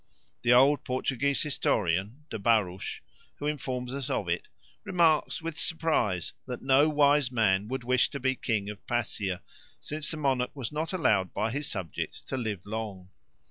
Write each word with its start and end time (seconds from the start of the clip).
The 0.41 0.51
old 0.51 0.83
Portuguese 0.83 1.43
historian 1.43 2.23
De 2.31 2.39
Barros, 2.39 3.01
who 3.35 3.45
informs 3.45 3.93
us 3.93 4.09
of 4.09 4.27
it, 4.27 4.47
remarks 4.83 5.43
with 5.43 5.59
surprise 5.59 6.33
that 6.47 6.63
no 6.63 6.89
wise 6.89 7.31
man 7.31 7.67
would 7.67 7.83
wish 7.83 8.09
to 8.09 8.19
be 8.19 8.33
king 8.33 8.67
of 8.71 8.83
Passier, 8.87 9.41
since 9.79 10.09
the 10.09 10.17
monarch 10.17 10.55
was 10.55 10.71
not 10.71 10.91
allowed 10.91 11.35
by 11.35 11.51
his 11.51 11.69
subjects 11.69 12.23
to 12.23 12.35
live 12.35 12.65
long. 12.65 13.11